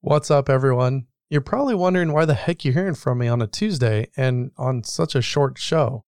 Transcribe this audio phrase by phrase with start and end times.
[0.00, 1.06] What's up, everyone?
[1.28, 4.84] You're probably wondering why the heck you're hearing from me on a Tuesday and on
[4.84, 6.04] such a short show.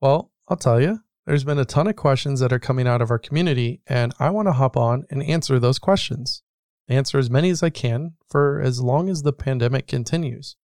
[0.00, 3.12] Well, I'll tell you, there's been a ton of questions that are coming out of
[3.12, 6.42] our community, and I want to hop on and answer those questions.
[6.88, 10.56] Answer as many as I can for as long as the pandemic continues.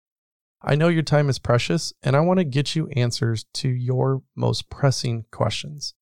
[0.60, 4.24] I know your time is precious, and I want to get you answers to your
[4.36, 5.94] most pressing questions.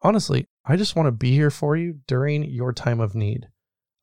[0.00, 3.48] Honestly, I just want to be here for you during your time of need.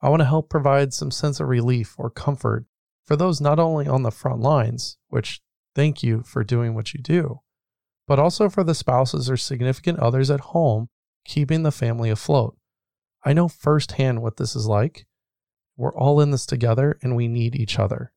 [0.06, 2.68] I want to help provide some sense of relief or comfort
[3.08, 5.42] for those not only on the front lines, which
[5.74, 7.40] thank you for doing what you do,
[8.08, 10.90] but also for the spouses or significant others at home
[11.26, 12.56] keeping the family afloat.
[13.24, 15.08] I know firsthand what this is like.
[15.76, 18.14] We're all in this together and we need each other.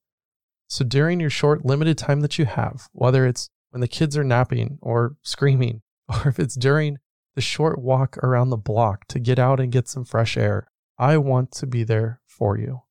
[0.68, 4.24] So during your short, limited time that you have, whether it's when the kids are
[4.24, 5.80] napping or screaming,
[6.10, 6.98] or if it's during
[7.34, 11.16] the short walk around the block to get out and get some fresh air, I
[11.18, 12.82] want to be there for you.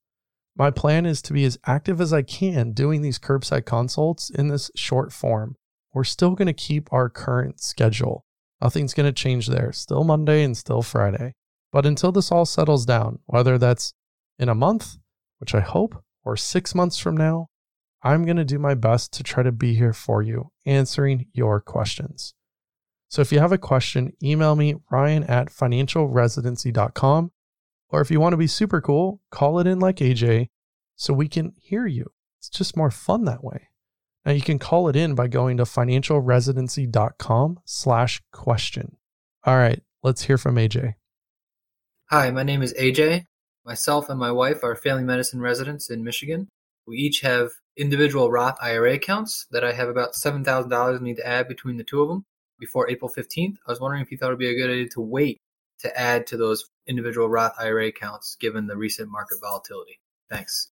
[0.55, 4.47] My plan is to be as active as I can doing these curbside consults in
[4.47, 5.55] this short form.
[5.93, 8.25] We're still going to keep our current schedule.
[8.61, 9.71] Nothing's going to change there.
[9.71, 11.33] Still Monday and still Friday.
[11.71, 13.93] But until this all settles down, whether that's
[14.39, 14.97] in a month,
[15.39, 17.47] which I hope, or six months from now,
[18.01, 21.59] I'm going to do my best to try to be here for you, answering your
[21.59, 22.33] questions.
[23.09, 27.31] So if you have a question, email me, ryan at financialresidency.com.
[27.89, 30.49] Or if you want to be super cool, call it in like AJ
[30.95, 32.11] so we can hear you.
[32.39, 33.69] It's just more fun that way.
[34.25, 38.97] Now you can call it in by going to financialresidency.com slash question.
[39.45, 40.95] All right, let's hear from AJ.
[42.09, 43.23] Hi, my name is AJ.
[43.65, 46.49] Myself and my wife are family medicine residents in Michigan.
[46.85, 51.47] We each have individual Roth IRA accounts that I have about $7,000 need to add
[51.47, 52.25] between the two of them
[52.59, 53.55] before April 15th.
[53.67, 55.39] I was wondering if you thought it would be a good idea to wait
[55.79, 59.99] to add to those individual Roth IRA accounts given the recent market volatility.
[60.29, 60.71] Thanks.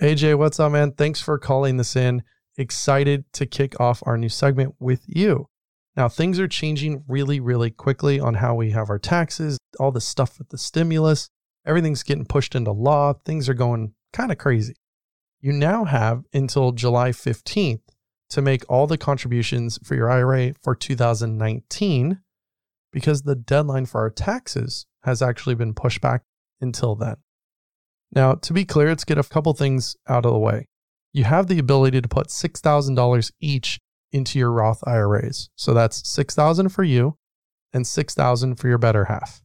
[0.00, 0.92] AJ, what's up, man?
[0.92, 2.22] Thanks for calling this in.
[2.56, 5.48] Excited to kick off our new segment with you.
[5.96, 10.00] Now, things are changing really, really quickly on how we have our taxes, all the
[10.00, 11.28] stuff with the stimulus.
[11.66, 13.12] Everything's getting pushed into law.
[13.12, 14.74] Things are going kind of crazy.
[15.40, 17.82] You now have until July 15th
[18.30, 22.20] to make all the contributions for your IRA for 2019
[22.92, 26.22] because the deadline for our taxes has actually been pushed back
[26.60, 27.16] until then.
[28.12, 30.66] Now, to be clear, let's get a couple things out of the way.
[31.12, 33.80] You have the ability to put $6,000 each
[34.12, 35.50] into your Roth IRAs.
[35.56, 37.16] So that's 6,000 for you
[37.72, 39.40] and 6,000 for your better half.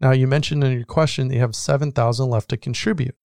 [0.00, 3.16] Now, you mentioned in your question that you have 7,000 left to contribute.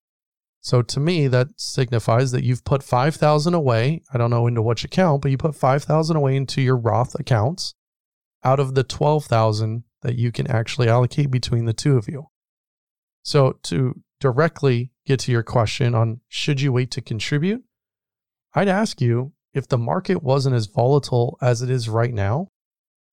[0.61, 4.01] So to me, that signifies that you've put 5,000 away.
[4.11, 7.75] I don't know into which account, but you put 5,000 away into your Roth accounts
[8.45, 12.27] out of the 12,000 that you can actually allocate between the two of you.
[13.23, 17.63] So to directly get to your question on should you wait to contribute,
[18.53, 22.49] I'd ask you if the market wasn't as volatile as it is right now,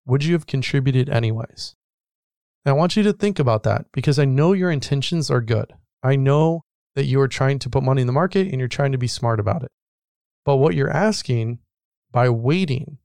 [0.04, 1.74] would you have contributed anyways?
[2.66, 5.72] I want you to think about that because I know your intentions are good.
[6.02, 6.64] I know
[6.94, 9.08] that you are trying to put money in the market and you're trying to be
[9.08, 9.70] smart about it.
[10.44, 11.60] But what you're asking
[12.10, 12.98] by waiting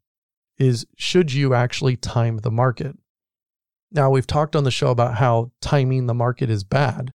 [0.57, 2.97] is should you actually time the market?
[3.91, 7.12] Now, we've talked on the show about how timing the market is bad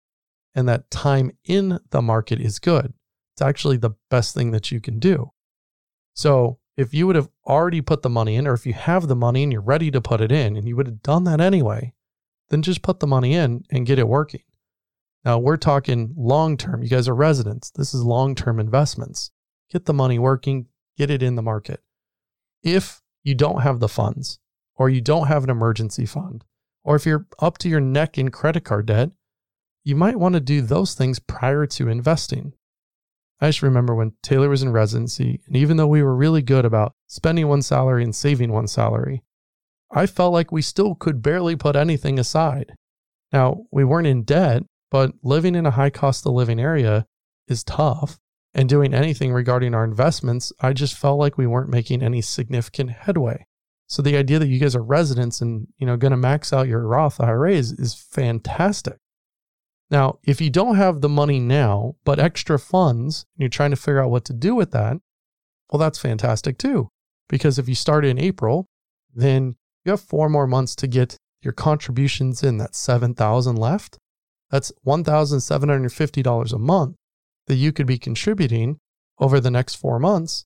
[0.54, 2.92] and that time in the market is good.
[3.34, 5.30] It's actually the best thing that you can do.
[6.14, 9.16] So, if you would have already put the money in, or if you have the
[9.16, 11.92] money and you're ready to put it in and you would have done that anyway,
[12.50, 14.42] then just put the money in and get it working.
[15.24, 16.82] Now, we're talking long term.
[16.82, 17.70] You guys are residents.
[17.70, 19.30] This is long term investments.
[19.70, 20.66] Get the money working,
[20.96, 21.80] get it in the market.
[22.62, 24.38] If you don't have the funds,
[24.74, 26.44] or you don't have an emergency fund,
[26.82, 29.10] or if you're up to your neck in credit card debt,
[29.84, 32.54] you might want to do those things prior to investing.
[33.38, 36.64] I just remember when Taylor was in residency, and even though we were really good
[36.64, 39.22] about spending one salary and saving one salary,
[39.92, 42.72] I felt like we still could barely put anything aside.
[43.30, 47.06] Now, we weren't in debt, but living in a high cost of living area
[47.46, 48.18] is tough
[48.54, 52.90] and doing anything regarding our investments, I just felt like we weren't making any significant
[52.90, 53.44] headway.
[53.86, 56.68] So the idea that you guys are residents and, you know, going to max out
[56.68, 58.98] your Roth IRAs is fantastic.
[59.90, 63.76] Now, if you don't have the money now, but extra funds, and you're trying to
[63.76, 64.98] figure out what to do with that,
[65.72, 66.88] well, that's fantastic too.
[67.28, 68.66] Because if you start in April,
[69.14, 72.58] then you have four more months to get your contributions in.
[72.58, 73.98] That's 7,000 left.
[74.50, 76.96] That's $1,750 a month
[77.48, 78.78] that you could be contributing
[79.18, 80.44] over the next four months.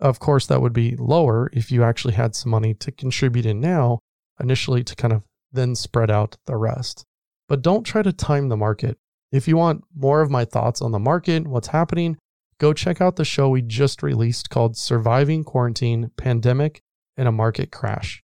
[0.00, 3.60] Of course, that would be lower if you actually had some money to contribute in
[3.60, 4.00] now,
[4.40, 5.22] initially to kind of
[5.52, 7.04] then spread out the rest.
[7.48, 8.98] But don't try to time the market.
[9.30, 12.16] If you want more of my thoughts on the market, what's happening,
[12.58, 16.80] go check out the show we just released called Surviving Quarantine, Pandemic,
[17.16, 18.22] and a Market Crash.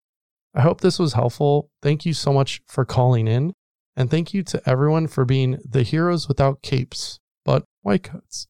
[0.55, 1.71] I hope this was helpful.
[1.83, 3.53] Thank you so much for calling in.
[3.97, 8.47] And thank you to everyone for being the heroes without capes, but white coats.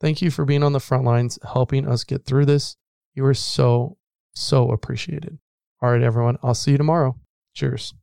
[0.00, 2.76] Thank you for being on the front lines, helping us get through this.
[3.14, 3.96] You are so,
[4.34, 5.38] so appreciated.
[5.80, 6.38] All right, everyone.
[6.42, 7.16] I'll see you tomorrow.
[7.54, 7.94] Cheers.